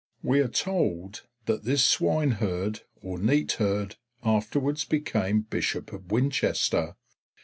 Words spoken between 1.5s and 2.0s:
this